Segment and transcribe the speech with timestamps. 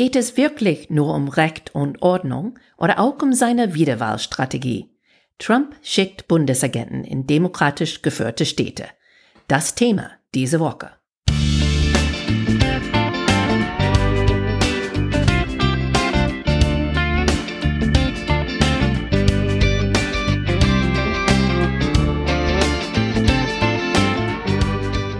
[0.00, 4.88] Geht es wirklich nur um Recht und Ordnung oder auch um seine Wiederwahlstrategie?
[5.38, 8.86] Trump schickt Bundesagenten in demokratisch geführte Städte.
[9.46, 10.92] Das Thema diese Woche.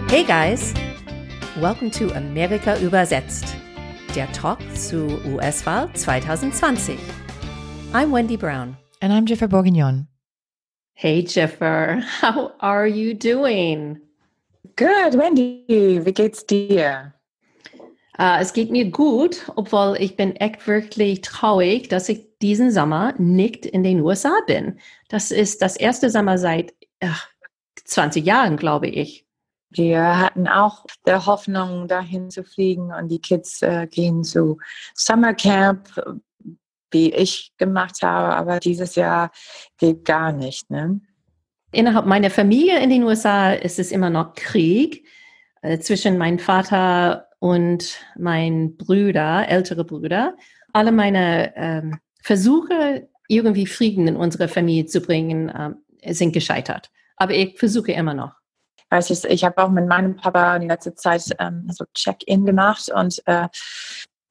[0.09, 0.73] Hey guys,
[1.59, 3.60] welcome to Amerika übersetzt
[4.15, 6.97] der Talk zu US-Wahl 2020.
[7.93, 8.75] I'm Wendy Brown.
[9.01, 10.07] And I'm Jiffer Bourguignon.
[10.93, 13.99] Hey Jiffer, how are you doing?
[14.75, 16.01] Good, Wendy.
[16.03, 17.13] Wie geht's dir?
[18.19, 23.13] Uh, es geht mir gut, obwohl ich bin echt wirklich traurig, dass ich diesen Sommer
[23.17, 24.77] nicht in den USA bin.
[25.07, 27.27] Das ist das erste Sommer seit ach,
[27.85, 29.25] 20 Jahren, glaube ich.
[29.73, 34.57] Wir hatten auch der Hoffnung, dahin zu fliegen und die Kids äh, gehen zu
[34.95, 35.87] Summercamp,
[36.91, 39.31] wie ich gemacht habe, aber dieses Jahr
[39.77, 40.69] geht gar nicht.
[40.69, 40.99] Ne?
[41.71, 45.07] Innerhalb meiner Familie in den USA ist es immer noch Krieg
[45.61, 50.35] äh, zwischen meinem Vater und meinen Brüder, ältere Brüder.
[50.73, 55.47] Alle meine ähm, Versuche, irgendwie Frieden in unsere Familie zu bringen,
[56.01, 56.91] äh, sind gescheitert.
[57.15, 58.40] Aber ich versuche immer noch
[58.91, 62.91] weiß ich, ich habe auch mit meinem Papa in letzter Zeit ähm, so Check-in gemacht
[62.93, 63.47] und äh,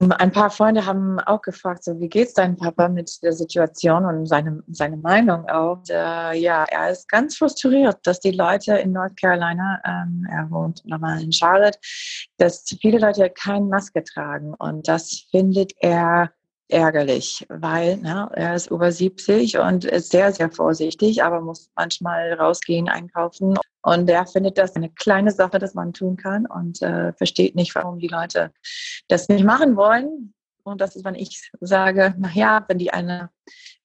[0.01, 4.25] ein paar Freunde haben auch gefragt, so wie geht's deinem Papa mit der Situation und
[4.27, 5.77] seine, seine Meinung auch.
[5.77, 10.51] Und, äh, ja, er ist ganz frustriert, dass die Leute in North Carolina, ähm, er
[10.51, 11.79] wohnt normal in Charlotte,
[12.39, 16.31] dass viele Leute keine Maske tragen und das findet er
[16.73, 22.33] ärgerlich, weil ne, er ist über 70 und ist sehr, sehr vorsichtig, aber muss manchmal
[22.35, 23.59] rausgehen, einkaufen.
[23.83, 27.75] Und er findet das eine kleine Sache, dass man tun kann und äh, versteht nicht,
[27.75, 28.53] warum die Leute
[29.09, 30.35] das nicht machen wollen.
[30.63, 33.31] Und das ist, wenn ich sage, naja, wenn die eine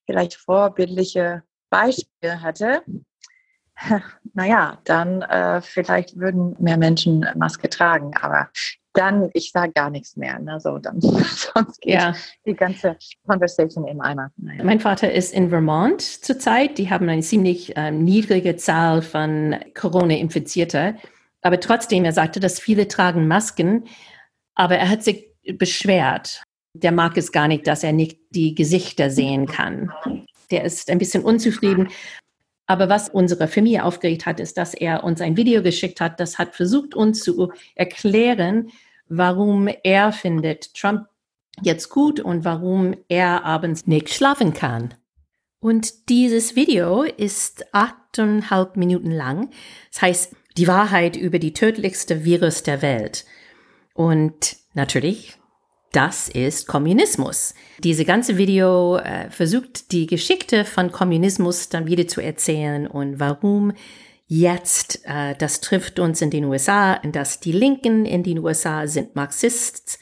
[0.04, 2.82] vielleicht vorbildliche Beispiel hätte,
[4.34, 8.14] naja, dann äh, vielleicht würden mehr Menschen Maske tragen.
[8.20, 8.48] Aber
[8.96, 10.38] dann, ich sage gar nichts mehr.
[10.38, 10.58] Ne?
[10.60, 12.14] So, dann, sonst geht ja.
[12.46, 14.30] die ganze Conversation im Eimer.
[14.36, 14.64] Naja.
[14.64, 16.78] Mein Vater ist in Vermont zurzeit.
[16.78, 20.94] Die haben eine ziemlich ähm, niedrige Zahl von Corona-Infizierter.
[21.42, 23.84] Aber trotzdem, er sagte, dass viele tragen Masken.
[24.54, 25.28] Aber er hat sich
[25.58, 26.42] beschwert.
[26.72, 29.92] Der mag es gar nicht, dass er nicht die Gesichter sehen kann.
[30.50, 31.88] Der ist ein bisschen unzufrieden.
[32.66, 36.38] Aber was unsere Familie aufgeregt hat, ist, dass er uns ein Video geschickt hat, das
[36.38, 38.70] hat versucht, uns zu erklären,
[39.08, 41.06] warum er findet Trump
[41.62, 44.94] jetzt gut und warum er abends nicht schlafen kann.
[45.60, 49.50] Und dieses Video ist achteinhalb Minuten lang.
[49.92, 53.24] Das heißt, die Wahrheit über die tödlichste Virus der Welt.
[53.94, 55.38] Und natürlich,
[55.96, 57.54] das ist Kommunismus.
[57.78, 63.72] Diese ganze Video äh, versucht, die Geschichte von Kommunismus dann wieder zu erzählen und warum
[64.26, 69.16] jetzt, äh, das trifft uns in den USA, dass die Linken in den USA sind
[69.16, 69.98] Marxists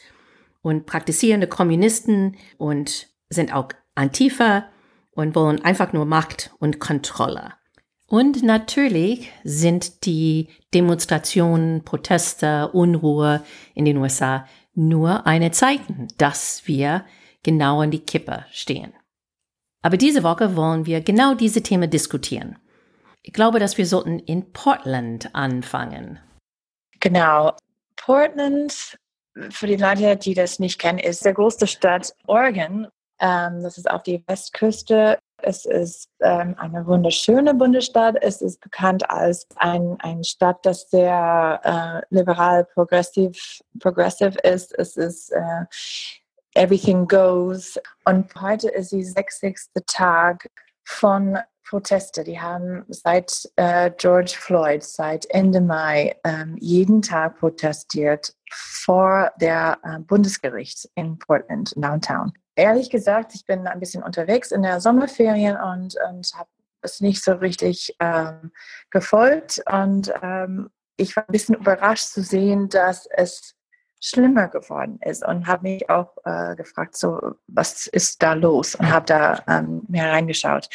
[0.63, 4.65] und praktizierende Kommunisten und sind auch Antifa
[5.13, 7.53] und wollen einfach nur Macht und Kontrolle.
[8.09, 13.45] Und natürlich sind die Demonstrationen, Proteste, Unruhe
[13.75, 14.45] in den USA
[14.75, 17.05] nur eine Zeichen, dass wir
[17.43, 18.93] genau an die Kippe stehen.
[19.83, 22.59] Aber diese Woche wollen wir genau diese Themen diskutieren.
[23.23, 26.21] Ich glaube, dass wir sollten in Portland anfangen.
[27.01, 27.55] Genau.
[27.97, 28.99] Portland,
[29.51, 32.89] für die Leute, die das nicht kennen, ist der größte Stadt Oregon.
[33.21, 35.19] Ähm, das ist auf die Westküste.
[35.45, 38.17] Es ist ähm, eine wunderschöne Bundesstadt.
[38.23, 44.77] Es ist bekannt als ein, eine Stadt, das sehr äh, liberal progressiv progressive ist.
[44.79, 45.65] Es ist äh,
[46.55, 47.79] Everything Goes.
[48.07, 49.57] Und heute ist der 60.
[49.87, 50.49] Tag
[50.85, 51.39] von
[51.69, 52.25] Proteste.
[52.25, 59.79] Die haben seit äh, George Floyd, seit Ende Mai, ähm, jeden Tag protestiert vor der
[59.83, 62.33] äh, Bundesgericht in Portland, Downtown.
[62.57, 66.49] Ehrlich gesagt, ich bin ein bisschen unterwegs in der Sommerferien und, und habe
[66.83, 68.53] es nicht so richtig ähm,
[68.91, 69.63] gefolgt.
[69.71, 73.55] Und ähm, ich war ein bisschen überrascht zu sehen, dass es
[74.01, 78.91] schlimmer geworden ist und habe mich auch äh, gefragt, so was ist da los und
[78.91, 80.69] habe da ähm, mehr reingeschaut.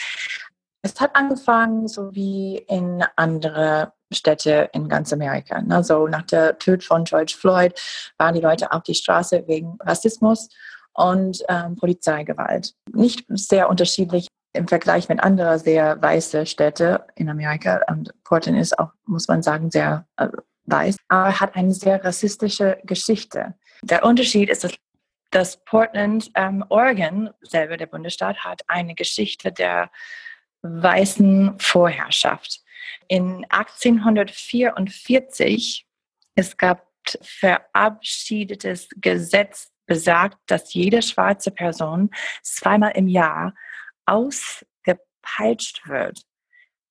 [0.82, 5.62] Es hat angefangen, so wie in andere Städte in ganz Amerika.
[5.70, 7.80] Also nach der Tod von George Floyd
[8.18, 10.50] waren die Leute auf die Straße wegen Rassismus
[11.00, 12.74] und ähm, Polizeigewalt.
[12.94, 17.82] Nicht sehr unterschiedlich im Vergleich mit anderen sehr weißen Städten in Amerika.
[17.88, 20.28] Und Portland ist auch, muss man sagen, sehr äh,
[20.66, 23.56] weiß, aber hat eine sehr rassistische Geschichte.
[23.84, 24.74] Der Unterschied ist, dass
[25.32, 29.92] das Portland, ähm, Oregon, selber der Bundesstaat, hat eine Geschichte der
[30.64, 32.62] weißen Vorherrschaft.
[33.08, 35.86] In 1844
[36.36, 36.88] es gab
[37.22, 43.54] verabschiedetes Gesetz besagt, dass jede schwarze Person zweimal im Jahr
[44.06, 46.22] ausgepeitscht wird,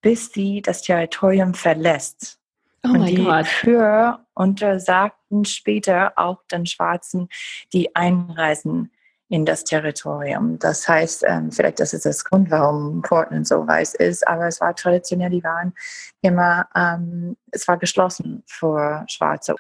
[0.02, 2.38] bis sie das Territorium verlässt.
[2.84, 3.46] Oh und die Gott.
[3.46, 7.28] Führer untersagten später auch den Schwarzen
[7.72, 8.92] die Einreisen
[9.28, 10.58] in das Territorium.
[10.58, 14.60] Das heißt, ähm, vielleicht das ist das Grund, warum Portland so weiß ist, aber es
[14.60, 15.74] war traditionell, die waren
[16.22, 19.54] immer, ähm, es war geschlossen für Schwarze.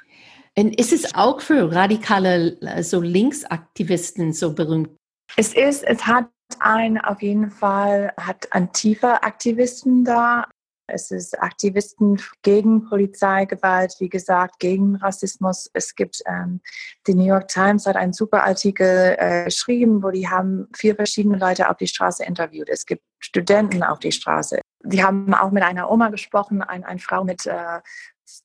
[0.58, 4.90] Und ist es auch für radikale, so Linksaktivisten so berühmt?
[5.36, 6.28] Es ist, es hat
[6.58, 10.48] ein, auf jeden Fall, hat Antifa-Aktivisten da.
[10.90, 15.70] Es ist Aktivisten gegen Polizeigewalt, wie gesagt, gegen Rassismus.
[15.74, 16.60] Es gibt, ähm,
[17.06, 21.38] die New York Times hat einen super Artikel äh, geschrieben, wo die haben vier verschiedene
[21.38, 22.68] Leute auf die Straße interviewt.
[22.68, 24.60] Es gibt Studenten auf die Straße.
[24.82, 27.80] Die haben auch mit einer Oma gesprochen, ein, eine Frau mit äh,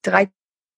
[0.04, 0.30] drei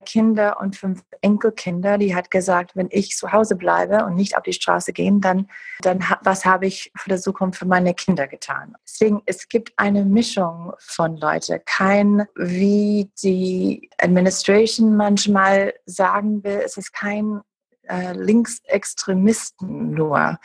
[0.06, 4.44] Kinder und fünf Enkelkinder, die hat gesagt, wenn ich zu Hause bleibe und nicht auf
[4.44, 5.50] die Straße gehen, dann,
[5.82, 8.76] dann was habe ich für die Zukunft für meine Kinder getan?
[8.86, 11.60] Deswegen, es gibt eine Mischung von Leuten.
[11.66, 17.42] Kein, wie die Administration manchmal sagen will, es ist kein
[17.88, 20.40] äh, Linksextremisten nur.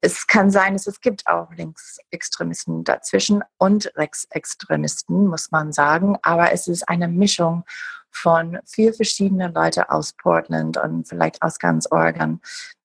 [0.00, 6.16] Es kann sein, dass es gibt auch Linksextremisten dazwischen und Rechtsextremisten, muss man sagen.
[6.22, 7.64] Aber es ist eine Mischung
[8.10, 12.40] von vier verschiedenen Leuten aus Portland und vielleicht aus ganz Oregon,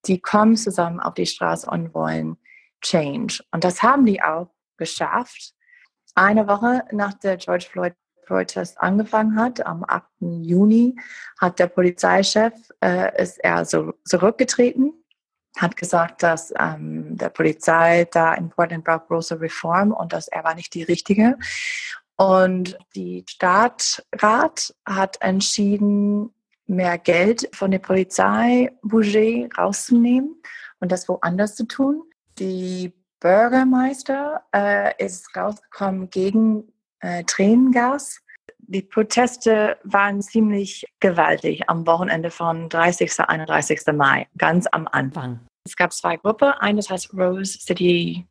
[0.06, 2.38] die kommen zusammen auf die Straße und wollen
[2.82, 3.44] Change.
[3.52, 5.54] Und das haben die auch geschafft.
[6.16, 7.94] Eine Woche nach der George Floyd
[8.32, 10.06] Protest angefangen hat, am 8.
[10.20, 10.96] Juni,
[11.40, 14.94] hat der Polizeichef, äh, ist er so zurückgetreten,
[15.58, 20.46] hat gesagt, dass ähm, der Polizei da in Portland braucht große Reform und dass er
[20.46, 21.38] war nicht die Richtige.
[22.22, 26.32] Und die Staatsrat hat entschieden,
[26.68, 30.40] mehr Geld von dem Polizeibudget rauszunehmen
[30.80, 32.04] und das woanders zu tun.
[32.38, 38.22] Die Bürgermeister äh, ist rausgekommen gegen äh, Tränengas.
[38.60, 43.20] Die Proteste waren ziemlich gewaltig am Wochenende von 30.
[43.20, 43.82] 31.
[43.96, 45.40] Mai, ganz am Anfang.
[45.66, 46.52] Es gab zwei Gruppen.
[46.60, 48.28] Eine heißt Rose City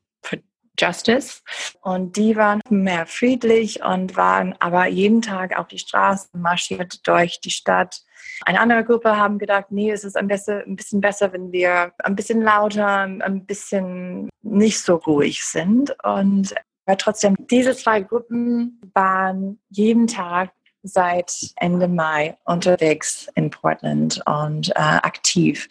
[0.80, 1.42] Justice.
[1.82, 7.40] Und die waren mehr friedlich und waren aber jeden Tag auf die Straße marschiert durch
[7.40, 8.00] die Stadt.
[8.46, 12.42] Eine andere Gruppe haben gedacht, nee, es ist ein bisschen besser, wenn wir ein bisschen
[12.42, 15.94] lauter, ein bisschen nicht so ruhig sind.
[16.02, 16.54] Und
[16.86, 20.50] aber trotzdem, diese zwei Gruppen waren jeden Tag
[20.82, 25.68] seit Ende Mai unterwegs in Portland und äh, aktiv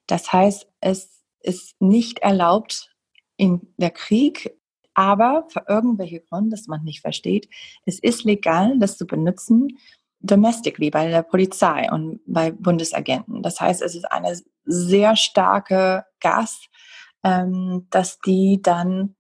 [0.07, 2.91] Das heißt, es ist nicht erlaubt
[3.37, 4.57] in der Krieg,
[4.95, 7.49] aber für irgendwelche Gründe, das man nicht versteht,
[7.85, 9.77] es ist legal, das zu benutzen,
[10.25, 13.41] domestically bei der Polizei und bei Bundesagenten.
[13.41, 16.65] Das heißt, es ist eine sehr starke Gas,
[17.23, 19.15] ähm, dass die dann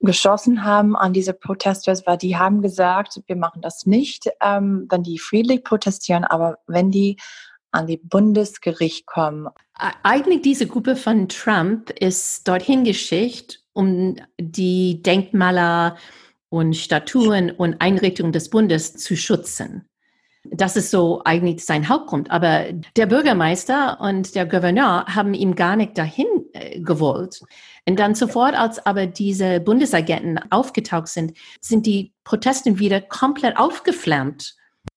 [0.00, 5.02] geschossen haben an diese Protesters, weil die haben gesagt, wir machen das nicht, ähm, wenn
[5.02, 7.16] die friedlich protestieren, aber wenn die
[7.70, 9.48] an die Bundesgericht kommen.
[10.02, 15.96] Eigentlich diese Gruppe von Trump ist dorthin geschickt, um die Denkmaler
[16.50, 19.88] und Statuen und Einrichtungen des Bundes zu schützen.
[20.44, 22.30] Das ist so eigentlich sein Hauptgrund.
[22.30, 27.40] Aber der Bürgermeister und der Gouverneur haben ihm gar nicht dahin äh, gewollt.
[27.86, 34.56] Und dann sofort, als aber diese Bundesagenten aufgetaucht sind, sind die Proteste wieder komplett aufgeflammt.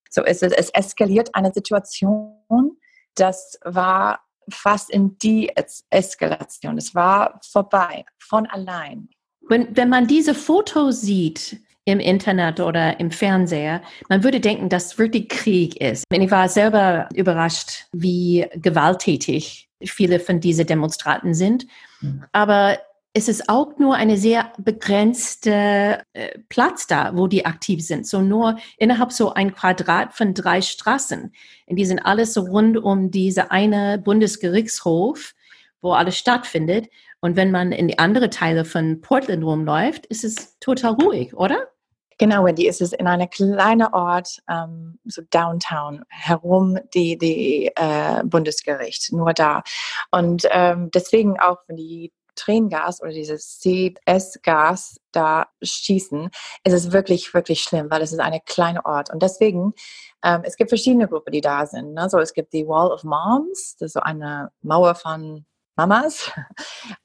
[0.10, 0.54] So ist es.
[0.54, 2.78] Es eskaliert eine Situation,
[3.16, 5.52] das war fast in die
[5.90, 6.78] Eskalation.
[6.78, 9.10] Es war vorbei, von allein.
[9.48, 13.82] Wenn, wenn man diese Fotos sieht, im Internet oder im Fernseher.
[14.08, 16.06] Man würde denken, dass wirklich Krieg ist.
[16.12, 21.66] Ich war selber überrascht, wie gewalttätig viele von diesen Demonstranten sind.
[22.02, 22.24] Mhm.
[22.32, 22.78] Aber
[23.14, 28.08] es ist auch nur eine sehr begrenzte äh, Platz da, wo die aktiv sind.
[28.08, 31.34] So nur innerhalb so ein Quadrat von drei Straßen.
[31.66, 35.34] Und die sind alles so rund um diese eine Bundesgerichtshof,
[35.82, 36.88] wo alles stattfindet.
[37.22, 41.68] Und wenn man in die andere Teile von Portland rumläuft, ist es total ruhig, oder?
[42.18, 48.24] Genau, Wendy, ist es in einer kleinen Ort, ähm, so Downtown, herum die, die äh,
[48.24, 49.64] Bundesgericht, nur da.
[50.12, 56.30] Und ähm, deswegen auch, wenn die Tränengas oder dieses CS-Gas da schießen,
[56.64, 59.12] ist es wirklich, wirklich schlimm, weil es ist eine kleine Ort.
[59.12, 59.74] Und deswegen,
[60.24, 61.94] ähm, es gibt verschiedene Gruppen, die da sind.
[61.94, 62.10] Ne?
[62.10, 66.32] So, es gibt die Wall of Moms, das ist so eine Mauer von Mamas.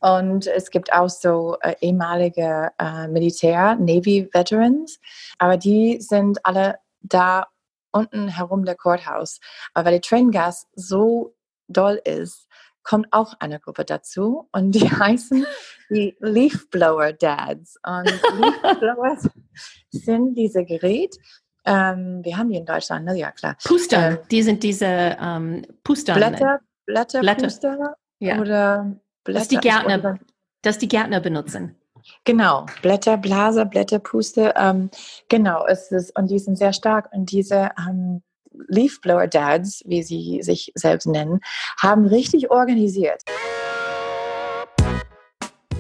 [0.01, 4.99] Und es gibt auch so äh, ehemalige äh, Militär, Navy-Veterans,
[5.39, 7.47] aber die sind alle da
[7.93, 9.41] unten herum der Courthouse.
[9.73, 11.35] Aber weil die Tränengas so
[11.69, 12.47] doll ist,
[12.83, 15.47] kommt auch eine Gruppe dazu und die heißen
[15.91, 17.77] die Leafblower Dads.
[17.85, 19.29] Und Leafblowers
[19.91, 21.17] sind diese Gerät.
[21.65, 23.19] Ähm, wir haben die in Deutschland, ne?
[23.19, 23.57] Ja, klar.
[23.65, 26.15] Puster, ähm, die sind diese ähm, Puster.
[26.15, 27.45] Blätter, Blätter, Blätter.
[27.45, 28.41] Puster ja.
[28.41, 29.39] Oder Blätter.
[29.41, 30.19] Dass die Gärtner,
[30.63, 31.77] dass die Gärtner benutzen.
[32.25, 34.91] Genau, Blätter, Blase, Blätterpuste, ähm,
[35.29, 37.09] genau, es ist, und die sind sehr stark.
[37.13, 38.23] Und diese ähm,
[38.69, 41.41] Leafblower Dads, wie sie sich selbst nennen,
[41.79, 43.23] haben richtig organisiert.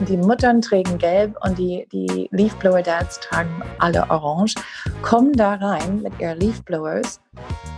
[0.08, 4.54] Die Muttern tragen gelb und die, die Leafblower Dads tragen alle orange,
[5.02, 7.20] kommen da rein mit ihren Leafblowers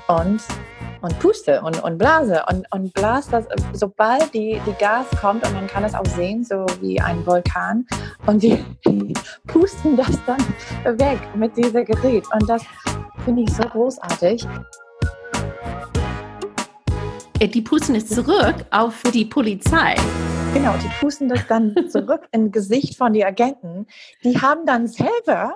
[0.09, 0.43] und
[1.01, 5.55] und puste und, und blase und, und blas das, sobald die, die Gas kommt und
[5.55, 7.87] man kann es auch sehen, so wie ein Vulkan
[8.27, 8.65] und die,
[9.47, 12.63] pusten das dann weg mit diesem Gerät und das
[13.25, 14.47] finde ich so großartig.
[17.41, 19.95] Äh, die pusten es zurück auf die Polizei.
[20.55, 23.87] Genau, die pusten das dann zurück im Gesicht von den Agenten.
[24.25, 25.55] Die haben dann selber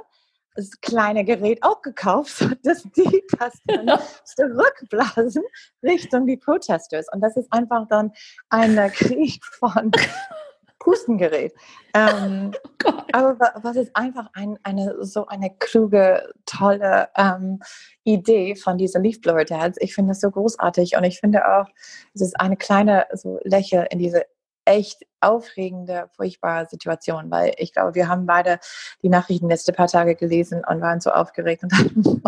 [0.54, 5.42] das kleine Gerät auch gekauft, dass die das dann zurückblasen
[5.82, 7.06] Richtung die Protesters.
[7.12, 8.12] Und das ist einfach dann
[8.50, 9.90] ein Krieg von
[10.78, 11.54] Pustengerät.
[11.94, 12.52] Ähm,
[12.84, 17.60] oh aber was ist einfach ein, eine so eine kluge, tolle ähm,
[18.02, 19.78] Idee von dieser Leafblower Dads.
[19.80, 21.68] Ich finde das so großartig und ich finde auch,
[22.14, 24.24] es ist eine kleine so Lächeln in diese
[24.64, 28.58] echt aufregende, furchtbare Situation, weil ich glaube, wir haben beide
[29.02, 31.72] die Nachrichten letzte paar Tage gelesen und waren so aufgeregt und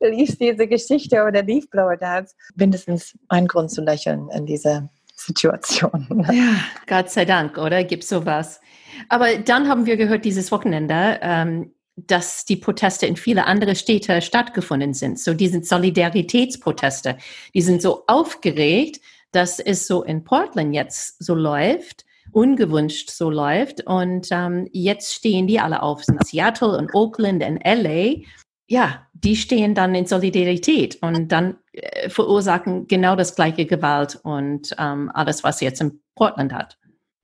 [0.00, 6.26] dann lief diese Geschichte oder Leafblower Dads mindestens ein Grund zu lächeln in dieser Situation.
[6.32, 6.56] Ja,
[6.86, 7.84] Gott sei Dank, oder?
[7.84, 8.60] Gibt sowas.
[9.08, 14.22] Aber dann haben wir gehört dieses Wochenende, ähm, dass die Proteste in viele andere Städte
[14.22, 15.18] stattgefunden sind.
[15.18, 17.18] So, die sind Solidaritätsproteste.
[17.54, 19.00] Die sind so aufgeregt,
[19.32, 23.86] dass es so in Portland jetzt so läuft, ungewünscht so läuft.
[23.86, 28.22] Und ähm, jetzt stehen die alle auf in Seattle und Oakland und LA.
[28.68, 34.74] Ja, die stehen dann in Solidarität und dann äh, verursachen genau das gleiche Gewalt und
[34.78, 36.78] ähm, alles, was jetzt in Portland hat.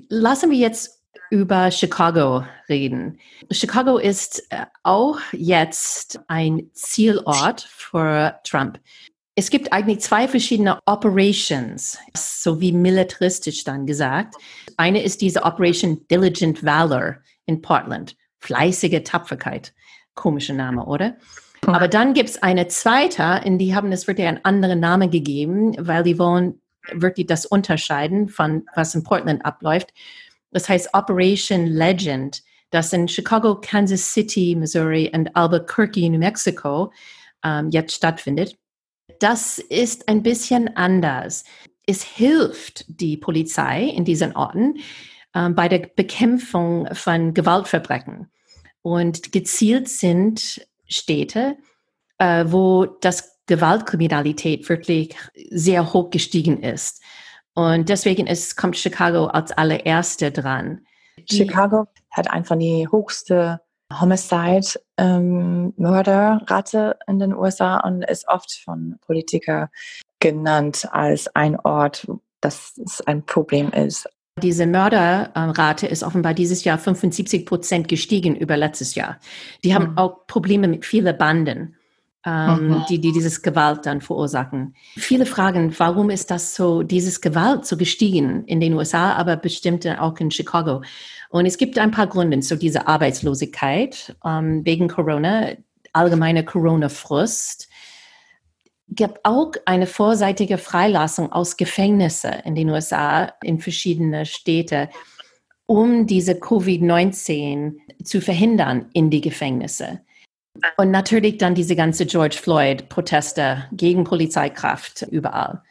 [0.09, 0.97] Lassen wir jetzt
[1.31, 3.19] über Chicago reden.
[3.51, 8.79] Chicago ist äh, auch jetzt ein Zielort für Trump.
[9.39, 14.35] Es gibt eigentlich zwei verschiedene Operations, so wie militaristisch dann gesagt.
[14.79, 18.17] Eine ist diese Operation Diligent Valor in Portland.
[18.39, 19.75] Fleißige Tapferkeit.
[20.15, 21.19] Komischer Name, oder?
[21.67, 25.75] Aber dann gibt es eine zweite, in die haben es wirklich einen anderen Namen gegeben,
[25.79, 26.63] weil die wollen
[26.93, 29.93] wirklich das unterscheiden von was in Portland abläuft.
[30.51, 36.91] Das heißt Operation Legend, das in Chicago, Kansas City, Missouri und Albuquerque, New Mexico
[37.45, 38.57] ähm, jetzt stattfindet
[39.21, 41.45] das ist ein bisschen anders.
[41.87, 44.77] Es hilft die Polizei in diesen Orten
[45.35, 48.31] äh, bei der Bekämpfung von Gewaltverbrechen.
[48.83, 51.57] und gezielt sind Städte,
[52.19, 55.17] äh, wo das Gewaltkriminalität wirklich
[55.51, 57.03] sehr hoch gestiegen ist.
[57.55, 60.85] Und deswegen ist, kommt Chicago als allererste dran.
[61.29, 63.61] Chicago hat einfach die höchste
[63.93, 69.69] Homicide-Mörderrate ähm, in den USA und ist oft von Politikern
[70.19, 72.07] genannt als ein Ort,
[72.41, 72.75] das
[73.07, 74.09] ein Problem ist.
[74.43, 79.19] Diese Mörderrate ist offenbar dieses Jahr 75 Prozent gestiegen über letztes Jahr.
[79.65, 79.99] Die haben mhm.
[79.99, 81.75] auch Probleme mit vielen Banden,
[82.27, 84.75] ähm, die, die dieses Gewalt dann verursachen.
[84.97, 89.87] Viele fragen, warum ist das so, dieses Gewalt so gestiegen in den USA, aber bestimmt
[89.87, 90.83] auch in Chicago?
[91.31, 95.53] Und es gibt ein paar Gründe zu dieser Arbeitslosigkeit ähm, wegen Corona,
[95.93, 97.69] allgemeine Corona-Frust
[98.89, 104.89] gibt auch eine vorseitige Freilassung aus Gefängnisse in den USA in verschiedene Städte,
[105.67, 110.01] um diese Covid-19 zu verhindern in die Gefängnisse.
[110.77, 115.63] Und natürlich dann diese ganze George Floyd-Proteste gegen Polizeikraft überall.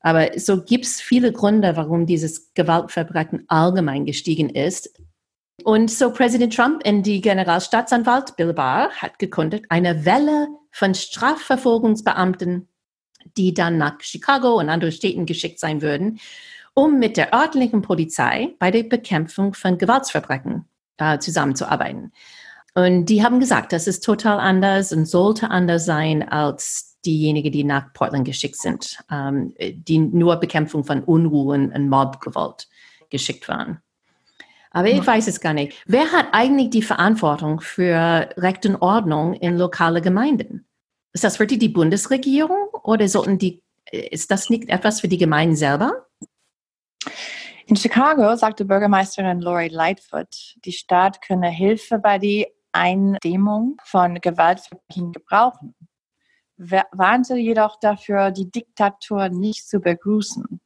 [0.00, 5.00] Aber so gibt es viele Gründe, warum dieses Gewaltverbrechen allgemein gestiegen ist.
[5.62, 12.68] Und so Präsident Trump und die Generalstaatsanwalt Bill Barr hat gekundet, eine Welle von Strafverfolgungsbeamten,
[13.36, 16.18] die dann nach Chicago und andere Städten geschickt sein würden,
[16.74, 20.66] um mit der örtlichen Polizei bei der Bekämpfung von Gewaltsverbrechen
[20.98, 22.12] äh, zusammenzuarbeiten.
[22.74, 27.64] Und die haben gesagt, das ist total anders und sollte anders sein als diejenigen, die
[27.64, 32.68] nach Portland geschickt sind, ähm, die nur Bekämpfung von Unruhen und Mobgewalt
[33.10, 33.80] geschickt waren.
[34.70, 35.80] Aber ich weiß es gar nicht.
[35.86, 40.66] Wer hat eigentlich die Verantwortung für Recht und Ordnung in lokale Gemeinden?
[41.12, 43.62] Ist das wirklich die Bundesregierung oder sollten die,
[43.92, 46.06] ist das nicht etwas für die Gemeinden selber?
[47.66, 55.12] In Chicago sagte Bürgermeisterin Lori Lightfoot, die Stadt könne Hilfe bei der Eindämmung von Gewaltverbrechen
[55.12, 55.74] gebrauchen,
[56.56, 60.60] warnte jedoch dafür, die Diktatur nicht zu begrüßen.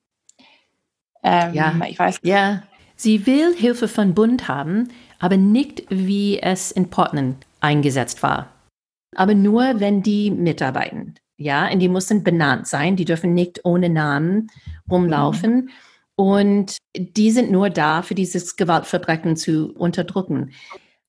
[1.23, 2.21] Ähm, ja, ich weiß.
[2.23, 2.62] Ja,
[2.97, 8.49] sie will Hilfe von Bund haben, aber nicht wie es in Portland eingesetzt war
[9.14, 11.14] aber nur, wenn die mitarbeiten.
[11.37, 14.49] Ja, und die müssen benannt sein, die dürfen nicht ohne Namen
[14.90, 15.55] rumlaufen.
[15.55, 15.71] Mhm.
[16.16, 20.51] Und die sind nur da, für dieses Gewaltverbrechen zu unterdrücken.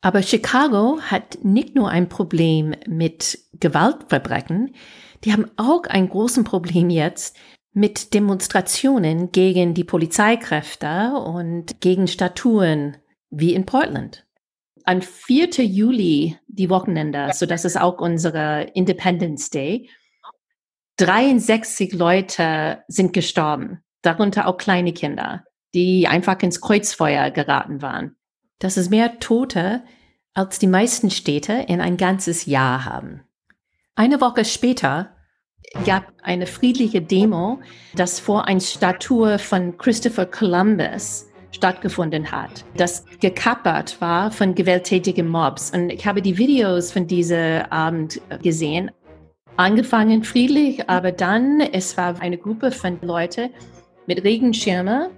[0.02, 4.74] Aber Chicago hat nicht nur ein Problem mit Gewaltverbrechen,
[5.26, 7.36] die haben auch ein großes Problem jetzt
[7.74, 12.98] mit Demonstrationen gegen die Polizeikräfte und gegen Statuen
[13.30, 14.26] wie in Portland
[14.90, 15.50] am 4.
[15.64, 19.88] Juli, die Wochenende, so das ist auch unsere Independence Day,
[20.98, 25.44] 63 Leute sind gestorben, darunter auch kleine Kinder,
[25.76, 28.16] die einfach ins Kreuzfeuer geraten waren.
[28.60, 29.82] Das ist mehr Tote,
[30.34, 33.22] als die meisten Städte in ein ganzes Jahr haben.
[33.96, 35.16] Eine Woche später
[35.86, 37.60] gab eine friedliche Demo,
[37.96, 45.72] das vor ein Statue von Christopher Columbus stattgefunden hat, das gekappert war von gewalttätigen Mobs.
[45.72, 48.92] Und ich habe die Videos von diesem Abend gesehen.
[49.58, 53.50] Angefangen friedlich, aber dann, es war eine Gruppe von Leuten
[54.06, 55.10] mit Regenschirme,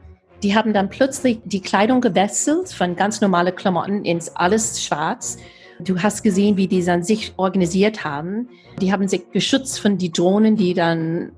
[0.44, 5.38] die haben dann plötzlich die Kleidung gewechselt von ganz normale Klamotten ins alles schwarz.
[5.80, 8.50] Du hast gesehen, wie die dann sich organisiert haben.
[8.80, 11.32] Die haben sich geschützt von die Drohnen, die dann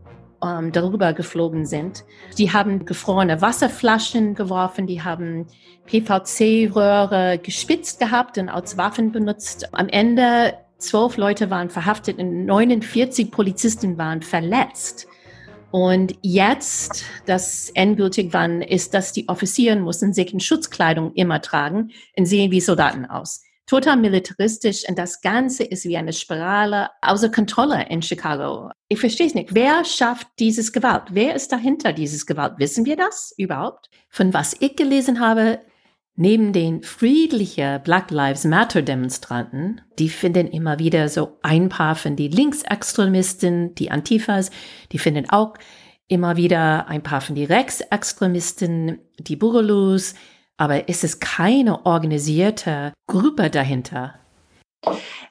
[0.44, 2.04] ähm, darüber geflogen sind.
[2.38, 5.48] Die haben gefrorene Wasserflaschen geworfen, die haben
[5.86, 9.74] PVC-Röhre gespitzt gehabt und als Waffen benutzt.
[9.74, 15.08] Am Ende zwölf Leute waren verhaftet und 49 Polizisten waren verletzt.
[15.74, 21.90] Und jetzt, das endgültig war, ist, dass die Offizieren mussten sich in Schutzkleidung immer tragen
[22.16, 27.32] und sehen wie Soldaten aus total militaristisch und das Ganze ist wie eine Spirale außer
[27.32, 28.70] Kontrolle in Chicago.
[28.88, 29.56] Ich verstehe es nicht.
[29.56, 31.06] Wer schafft dieses Gewalt?
[31.12, 32.56] Wer ist dahinter dieses Gewalt?
[32.58, 33.90] Wissen wir das überhaupt?
[34.10, 35.60] Von was ich gelesen habe,
[36.16, 42.16] Neben den friedlichen Black Lives Matter Demonstranten, die finden immer wieder so ein paar von
[42.16, 44.52] die Linksextremisten, die Antifas,
[44.92, 45.56] die finden auch
[46.08, 50.14] immer wieder ein paar von die Rechtsextremisten, die Buralus,
[50.56, 54.14] aber ist es keine organisierte Gruppe dahinter?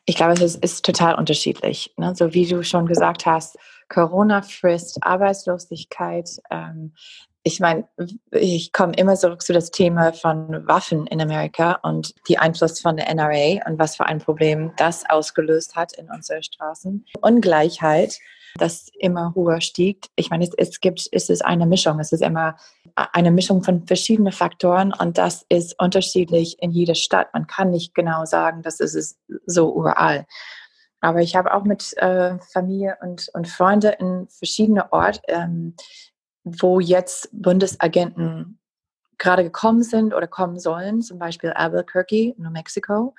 [0.04, 1.94] Ich glaube, es ist, ist total unterschiedlich.
[1.96, 2.12] Ne?
[2.16, 3.56] So wie du schon gesagt hast,
[3.88, 6.28] Corona frisst Arbeitslosigkeit.
[6.50, 6.94] Ähm,
[7.44, 7.88] ich meine,
[8.30, 12.96] ich komme immer zurück zu das Thema von Waffen in Amerika und die Einfluss von
[12.96, 17.04] der NRA und was für ein Problem das ausgelöst hat in unseren Straßen.
[17.20, 18.18] Ungleichheit
[18.56, 20.06] das immer höher stieg.
[20.16, 21.98] Ich meine, es, es gibt, es ist eine Mischung.
[22.00, 22.56] Es ist immer
[22.94, 27.32] eine Mischung von verschiedenen Faktoren und das ist unterschiedlich in jeder Stadt.
[27.32, 30.26] Man kann nicht genau sagen, das ist es so überall.
[31.00, 35.74] Aber ich habe auch mit äh, Familie und, und Freunde in verschiedenen Orten, ähm,
[36.44, 38.58] wo jetzt Bundesagenten
[39.22, 43.14] gerade gekommen sind oder kommen sollen, zum Beispiel Albuquerque, New Mexico,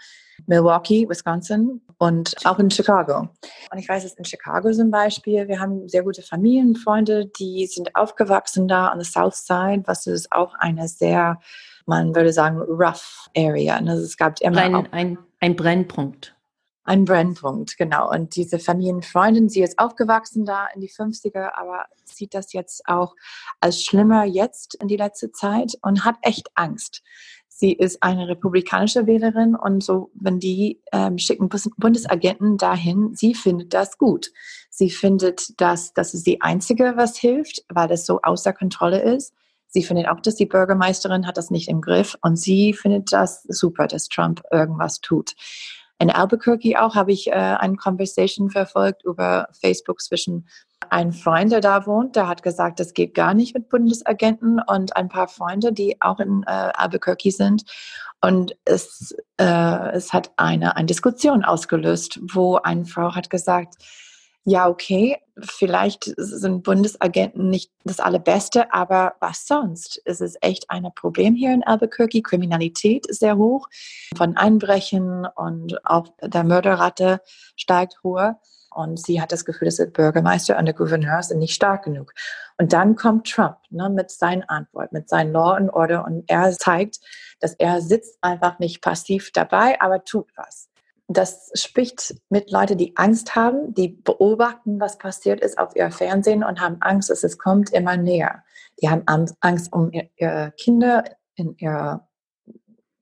[0.46, 3.30] Milwaukee, Wisconsin und auch in Chicago.
[3.72, 7.96] Und ich weiß es in Chicago zum Beispiel, wir haben sehr gute Familienfreunde, die sind
[7.96, 11.40] aufgewachsen da an der South Side, was ist auch eine sehr,
[11.86, 13.78] man würde sagen, rough Area.
[13.78, 16.36] Also es gab immer ein, ein, ein Brennpunkt.
[16.86, 18.12] Ein Brennpunkt, genau.
[18.12, 23.16] Und diese Familienfreundin, sie ist aufgewachsen da in die 50er, aber sieht das jetzt auch
[23.62, 27.02] als schlimmer jetzt in die letzte Zeit und hat echt Angst.
[27.48, 33.74] Sie ist eine republikanische Wählerin und so, wenn die ähm, schicken Bundesagenten dahin, sie findet
[33.74, 34.32] das gut.
[34.70, 39.34] Sie findet, dass das ist die einzige, was hilft, weil das so außer Kontrolle ist.
[39.68, 43.44] Sie findet auch, dass die Bürgermeisterin hat das nicht im Griff und sie findet das
[43.44, 45.36] super, dass Trump irgendwas tut.
[46.04, 50.50] In Albuquerque auch habe ich äh, eine Conversation verfolgt über Facebook zwischen
[50.90, 54.98] einem Freund, der da wohnt, der hat gesagt, das geht gar nicht mit Bundesagenten und
[54.98, 57.64] ein paar Freunde, die auch in äh, Albuquerque sind.
[58.20, 63.76] Und es, äh, es hat eine, eine Diskussion ausgelöst, wo eine Frau hat gesagt,
[64.46, 70.02] ja, okay, vielleicht sind Bundesagenten nicht das Allerbeste, aber was sonst?
[70.06, 72.22] Es ist echt ein Problem hier in Albuquerque.
[72.22, 73.68] Kriminalität ist sehr hoch,
[74.18, 77.22] von Einbrechen und auch der Mörderrate
[77.56, 78.34] steigt hoch.
[78.76, 82.12] Und sie hat das Gefühl, dass der Bürgermeister und der Gouverneur sind nicht stark genug.
[82.58, 86.52] Und dann kommt Trump ne, mit seinen Antwort, mit seinen Law and Order und er
[86.52, 87.00] zeigt,
[87.40, 90.70] dass er sitzt einfach nicht passiv dabei, aber tut was
[91.08, 96.44] das spricht mit Leuten, die Angst haben, die beobachten, was passiert ist auf ihr Fernsehen
[96.44, 98.44] und haben Angst, dass es kommt immer näher.
[98.82, 101.04] Die haben Angst um ihre Kinder
[101.36, 102.08] in ihre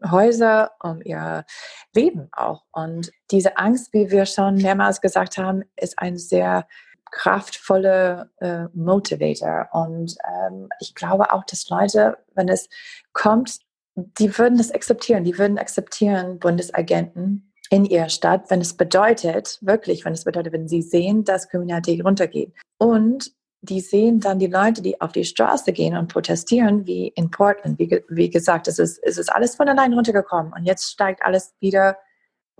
[0.09, 1.45] Häuser, um ihr
[1.93, 2.63] Leben auch.
[2.71, 6.67] Und diese Angst, wie wir schon mehrmals gesagt haben, ist ein sehr
[7.11, 9.69] kraftvoller äh, Motivator.
[9.73, 12.67] Und ähm, ich glaube auch, dass Leute, wenn es
[13.13, 13.59] kommt,
[13.95, 15.23] die würden das akzeptieren.
[15.23, 20.67] Die würden akzeptieren, Bundesagenten in ihrer Stadt, wenn es bedeutet, wirklich, wenn es bedeutet, wenn
[20.67, 22.53] sie sehen, dass Kriminalität runtergeht.
[22.77, 23.31] Und
[23.62, 27.79] die sehen dann die Leute, die auf die Straße gehen und protestieren, wie in Portland.
[27.79, 31.53] Wie, wie gesagt, es ist, es ist alles von allein runtergekommen und jetzt steigt alles
[31.62, 31.97] wieder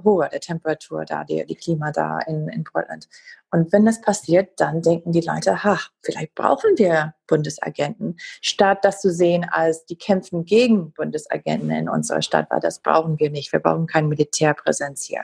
[0.04, 3.08] hoher, der Temperatur da, die, die Klima da in, in Portland.
[3.52, 9.02] Und wenn das passiert, dann denken die Leute, ha, vielleicht brauchen wir Bundesagenten, statt das
[9.02, 13.52] zu sehen als die kämpfen gegen Bundesagenten in unserer Stadt, weil das brauchen wir nicht.
[13.52, 15.24] Wir brauchen keine Militärpräsenz hier.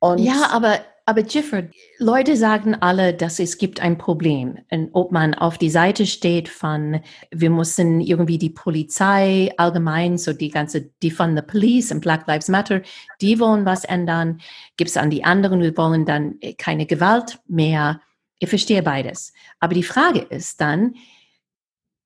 [0.00, 4.58] Und ja, aber aber Gifford, Leute sagen alle, dass es gibt ein Problem.
[4.70, 10.34] Und ob man auf die Seite steht von, wir müssen irgendwie die Polizei allgemein, so
[10.34, 12.82] die ganze, die von the Police und Black Lives Matter,
[13.22, 14.42] die wollen was ändern.
[14.76, 18.02] Gibt es an die anderen, wir wollen dann keine Gewalt mehr.
[18.38, 19.32] Ich verstehe beides.
[19.60, 20.94] Aber die Frage ist dann,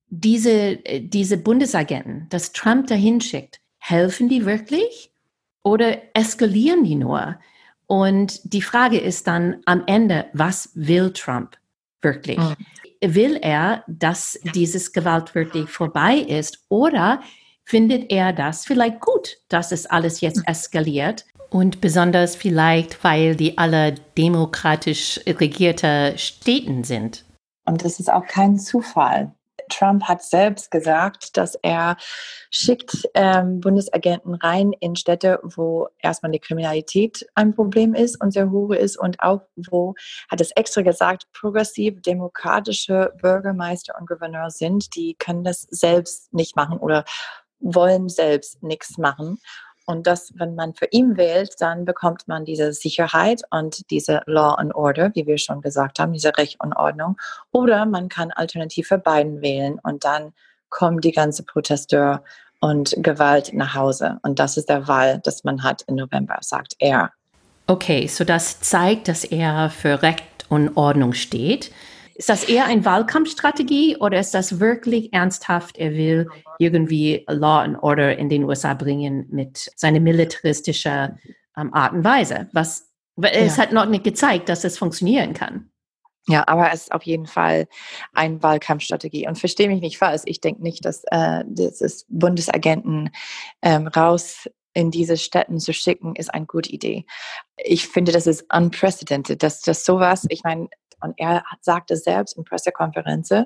[0.07, 5.11] diese, diese Bundesagenten, dass Trump dahin schickt, helfen die wirklich
[5.61, 7.37] oder eskalieren die nur?
[7.87, 11.57] Und die Frage ist dann am Ende, was will Trump
[12.01, 12.37] wirklich?
[12.37, 12.55] Mhm.
[13.05, 17.21] Will er, dass dieses Gewalt wirklich vorbei ist oder
[17.65, 20.45] findet er das vielleicht gut, dass es alles jetzt hm.
[20.45, 21.25] eskaliert?
[21.49, 27.25] Und besonders vielleicht, weil die alle demokratisch regierte Städten sind.
[27.65, 29.33] Und das ist auch kein Zufall.
[29.69, 31.97] Trump hat selbst gesagt, dass er
[32.49, 38.51] schickt ähm, Bundesagenten rein in Städte, wo erstmal die Kriminalität ein Problem ist und sehr
[38.51, 39.95] hoch ist und auch wo,
[40.29, 46.55] hat es extra gesagt, progressiv demokratische Bürgermeister und Gouverneur sind, die können das selbst nicht
[46.55, 47.05] machen oder
[47.59, 49.39] wollen selbst nichts machen.
[49.85, 54.53] Und das, wenn man für ihn wählt, dann bekommt man diese Sicherheit und diese Law
[54.55, 57.17] and Order, wie wir schon gesagt haben, diese Recht und Ordnung.
[57.51, 60.33] Oder man kann alternativ für beiden wählen und dann
[60.69, 62.23] kommen die ganze Protesteur
[62.59, 64.19] und Gewalt nach Hause.
[64.23, 67.11] Und das ist der Wahl, das man hat im November, sagt er.
[67.67, 71.71] Okay, so das zeigt, dass er für Recht und Ordnung steht.
[72.15, 76.27] Ist das eher eine Wahlkampfstrategie oder ist das wirklich ernsthaft, er will
[76.59, 81.17] irgendwie Law and Order in den USA bringen mit seiner militaristischer
[81.57, 82.49] ähm, Art und Weise?
[82.53, 83.63] Was, es ja.
[83.63, 85.69] hat noch nicht gezeigt, dass es funktionieren kann.
[86.27, 87.67] Ja, aber es ist auf jeden Fall
[88.13, 89.27] eine Wahlkampfstrategie.
[89.27, 93.09] Und verstehe mich nicht falsch, ich denke nicht, dass äh, das Bundesagenten
[93.61, 97.05] ähm, raus in diese Städten zu schicken, ist eine gute Idee.
[97.57, 100.69] Ich finde, das ist unprecedented, dass das sowas, ich meine,
[101.03, 103.45] und er sagte selbst in Pressekonferenzen,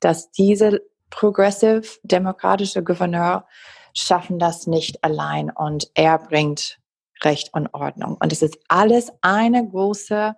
[0.00, 3.46] dass diese progressive demokratische Gouverneur
[3.94, 6.78] schaffen das nicht allein und er bringt
[7.22, 8.16] Recht und Ordnung.
[8.20, 10.34] Und es ist alles eine große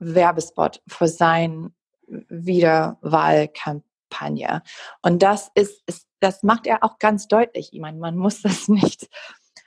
[0.00, 1.72] Werbespot für seine
[2.08, 4.62] Wiederwahlkampagne.
[5.02, 7.72] Und das ist, ist, das macht er auch ganz deutlich.
[7.72, 9.08] Ich meine, man muss das nicht,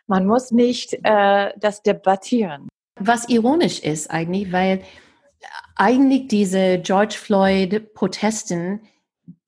[0.08, 2.68] man muss nicht äh, das debattieren.
[3.00, 4.84] Was ironisch ist eigentlich, weil
[5.76, 8.82] eigentlich diese George Floyd-Protesten,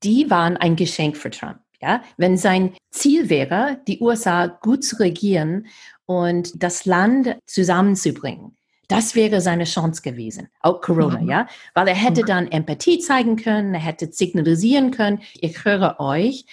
[0.04, 1.60] die waren ein Geschenk für Trump.
[1.82, 5.68] Ja, wenn sein Ziel wäre, die USA gut zu regieren
[6.06, 8.56] und das Land zusammenzubringen,
[8.88, 10.48] das wäre seine Chance gewesen.
[10.62, 11.30] Auch Corona, mhm.
[11.30, 16.46] ja, weil er hätte dann Empathie zeigen können, er hätte signalisieren können, ich höre euch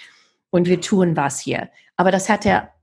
[0.49, 1.69] und wir tun was hier.
[1.95, 2.73] Aber das hat er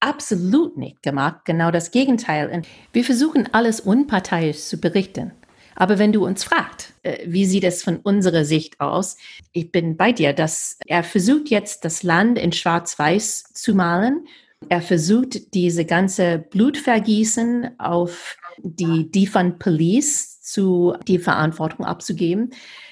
[0.00, 2.50] absolut nicht gemacht, genau das Gegenteil.
[2.50, 5.32] Und wir versuchen alles unparteiisch zu berichten.
[5.80, 9.16] Aber wenn du uns fragst, äh, wie sieht es von unserer Sicht aus,
[9.52, 14.26] ich bin bei dir, dass er versucht jetzt das Land in Schwarz-Weiß zu malen.
[14.68, 22.50] Er versucht diese ganze Blutvergießen auf die Defund Police zu die Verantwortung abzugeben.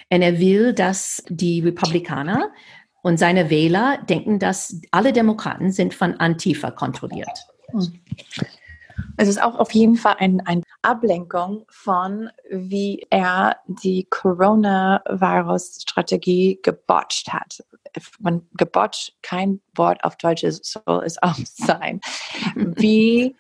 [0.09, 2.53] Und er will, dass die Republikaner
[3.03, 7.47] und seine Wähler denken, dass alle Demokraten sind von Antifa kontrolliert.
[7.73, 7.99] Hm.
[9.17, 17.33] Es ist auch auf jeden Fall eine ein Ablenkung von, wie er die Coronavirus-Strategie gebotcht
[17.33, 17.65] hat.
[18.21, 22.01] Man gebotcht, kein Wort auf Deutsch soll es auch sein.
[22.55, 23.35] Wie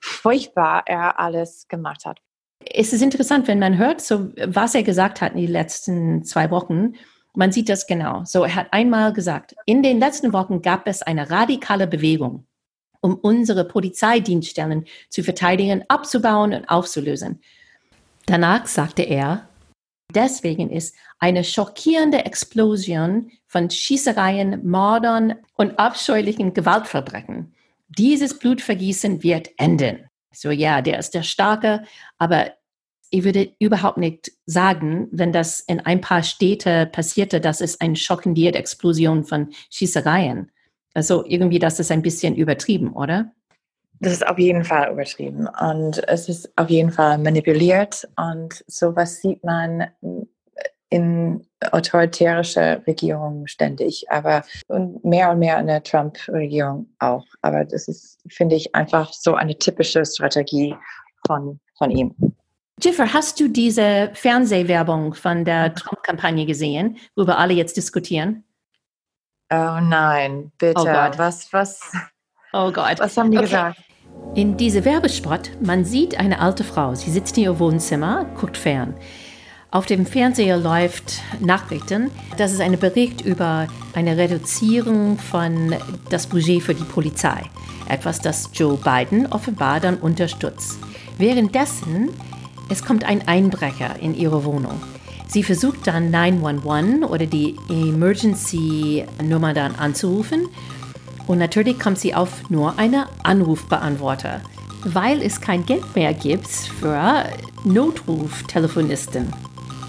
[0.00, 2.20] furchtbar er alles gemacht hat.
[2.64, 6.50] Es ist interessant, wenn man hört, so was er gesagt hat in den letzten zwei
[6.50, 6.94] Wochen.
[7.34, 8.24] Man sieht das genau.
[8.24, 12.47] So, er hat einmal gesagt, in den letzten Wochen gab es eine radikale Bewegung
[13.00, 17.40] um unsere Polizeidienststellen zu verteidigen, abzubauen und aufzulösen.
[18.26, 19.48] Danach sagte er,
[20.14, 27.54] deswegen ist eine schockierende Explosion von Schießereien, Mordern und abscheulichen Gewaltverbrechen.
[27.88, 30.08] Dieses Blutvergießen wird enden.
[30.32, 31.84] So, ja, der ist der Starke,
[32.18, 32.52] aber
[33.10, 37.96] ich würde überhaupt nicht sagen, wenn das in ein paar Städte passierte, dass es eine
[37.96, 40.50] schockierende Explosion von Schießereien.
[40.98, 43.30] Also irgendwie, das ist ein bisschen übertrieben, oder?
[44.00, 49.22] Das ist auf jeden Fall übertrieben und es ist auf jeden Fall manipuliert und sowas
[49.22, 49.86] sieht man
[50.90, 57.24] in autoritärische Regierungen ständig, aber und mehr und mehr in der Trump-Regierung auch.
[57.42, 60.74] Aber das ist, finde ich, einfach so eine typische Strategie
[61.28, 62.12] von, von ihm.
[62.82, 68.42] Jiffer, hast du diese Fernsehwerbung von der Trump-Kampagne gesehen, worüber alle jetzt diskutieren?
[69.50, 70.80] Oh nein, bitte.
[70.80, 71.18] Oh Gott.
[71.18, 71.80] Was, was?
[72.52, 72.98] Oh Gott.
[72.98, 73.46] Was haben die okay.
[73.46, 73.80] gesagt?
[74.34, 76.94] In diese Werbespot, man sieht eine alte Frau.
[76.94, 78.94] Sie sitzt in ihr Wohnzimmer, guckt fern.
[79.70, 82.10] Auf dem Fernseher läuft Nachrichten.
[82.36, 85.74] Das ist ein Bericht über eine Reduzierung von
[86.10, 87.42] das Budget für die Polizei.
[87.88, 90.78] Etwas, das Joe Biden offenbar dann unterstützt.
[91.18, 92.10] Währenddessen,
[92.70, 94.80] es kommt ein Einbrecher in ihre Wohnung.
[95.28, 100.48] Sie versucht dann 911 oder die Emergency-Nummer dann anzurufen.
[101.26, 104.40] Und natürlich kommt sie auf nur einen Anrufbeantworter,
[104.84, 107.26] weil es kein Geld mehr gibt für
[107.64, 109.30] Notruf-Telefonisten.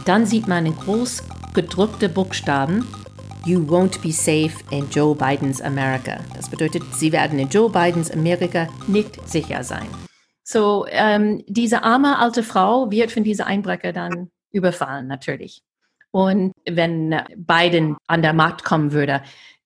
[0.04, 1.24] Dann sieht man in groß
[1.54, 2.86] gedruckte Buchstaben
[3.46, 6.20] You won't be safe in Joe Bidens America.
[6.36, 9.88] Das bedeutet, Sie werden in Joe Bidens Amerika nicht sicher sein.
[10.44, 15.62] So, ähm, diese arme alte Frau wird von dieser Einbrecher dann überfallen, natürlich.
[16.12, 19.22] Und wenn Biden an der Macht kommen würde,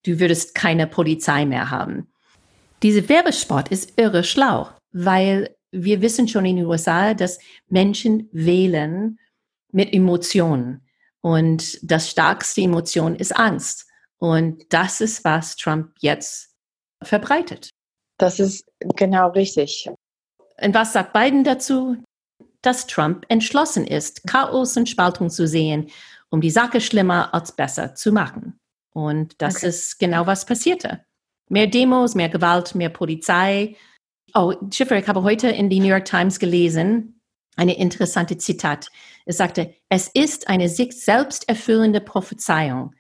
[0.06, 2.08] du würdest keine Polizei mehr haben.
[2.82, 9.20] Diese Werbespot ist irre schlau, weil wir wissen schon in den USA, dass Menschen wählen
[9.72, 10.82] mit Emotionen.
[11.22, 13.88] Und das stärkste Emotion ist Angst.
[14.20, 16.54] Und das ist, was Trump jetzt
[17.02, 17.70] verbreitet.
[18.18, 18.66] Das ist
[18.96, 19.90] genau richtig.
[20.62, 21.98] Und was sagt Biden dazu?
[22.66, 25.90] Dass Trump entschlossen ist, Chaos und Spaltung zu sehen,
[26.30, 28.60] um die Sache schlimmer als besser zu machen.
[28.94, 29.68] Und das okay.
[29.68, 31.06] ist genau was passierte.
[31.50, 33.76] Mehr Demos, mehr Gewalt, mehr Polizei.
[34.34, 37.22] Oh, Schiffer, ich habe heute in die New York Times gelesen,
[37.56, 38.90] eine interessante Zitat.
[39.26, 42.96] Es sagte, es ist eine sich selbst erfüllende Prophezeiung.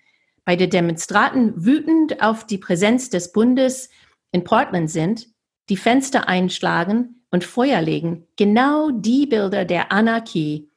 [0.45, 3.89] Bei der Demonstranten wütend auf die Präsenz des Bundes
[4.31, 5.29] in Portland sind,
[5.69, 10.69] die Fenster einschlagen und Feuer legen genau die Bilder der Anarchie,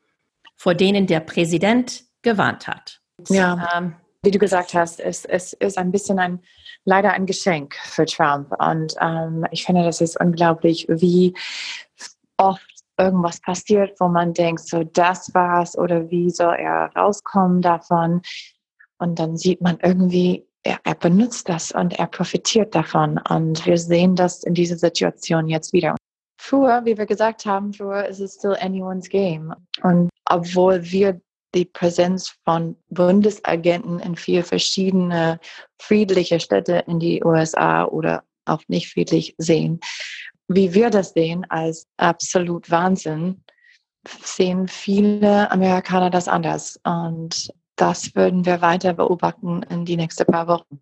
[0.57, 3.03] vor denen der Präsident gewarnt hat.
[3.29, 6.41] Ja, ähm, wie du gesagt hast, es, es ist ein bisschen ein,
[6.87, 8.55] leider ein Geschenk für Trump.
[8.59, 11.35] Und ähm, ich finde, das ist unglaublich, wie
[12.39, 12.67] oft
[12.99, 18.23] irgendwas passiert, wo man denkt, so das war's oder wie soll er rauskommen davon?
[18.97, 23.21] Und dann sieht man irgendwie, er, er benutzt das und er profitiert davon.
[23.29, 25.97] Und wir sehen das in dieser Situation jetzt wieder.
[26.49, 29.53] Früher, wie wir gesagt haben, früher ist es still anyone's game.
[29.83, 31.21] Und obwohl wir
[31.57, 35.41] die Präsenz von Bundesagenten in vier verschiedene
[35.83, 39.81] friedliche Städte in die USA oder auch nicht friedlich sehen,
[40.47, 43.43] wie wir das sehen als absolut Wahnsinn,
[44.07, 46.79] sehen viele Amerikaner das anders.
[46.85, 50.79] Und das würden wir weiter beobachten in die nächsten paar Wochen.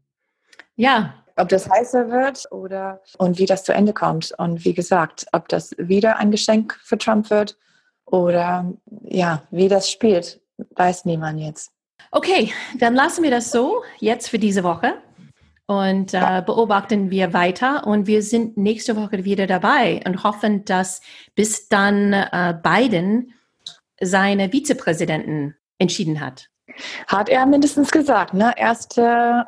[0.77, 1.24] Ja.
[1.37, 4.33] Ob das heißer wird oder und wie das zu Ende kommt.
[4.39, 7.59] Und wie gesagt, ob das wieder ein Geschenk für Trump wird
[8.07, 10.41] oder ja, wie das spielt,
[10.77, 11.73] weiß niemand jetzt.
[12.11, 14.95] Okay, dann lassen wir das so jetzt für diese Woche
[15.67, 17.87] und äh, beobachten wir weiter.
[17.87, 21.01] Und wir sind nächste Woche wieder dabei und hoffen, dass
[21.35, 23.33] bis dann äh, Biden
[24.01, 26.51] seine Vizepräsidenten entschieden hat.
[27.07, 28.57] Hat er mindestens gesagt, ne?
[28.57, 28.99] 1.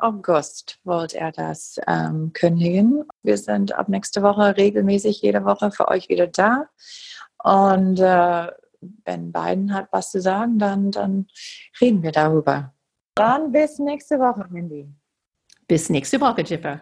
[0.01, 3.03] August wollte er das ähm, kündigen.
[3.23, 6.67] Wir sind ab nächste Woche regelmäßig jede Woche für euch wieder da.
[7.43, 8.47] Und äh,
[9.05, 11.27] wenn Biden hat was zu sagen, dann, dann
[11.81, 12.73] reden wir darüber.
[13.15, 14.87] Dann bis nächste Woche, Mindy.
[15.67, 16.81] Bis nächste Woche, Jiffer.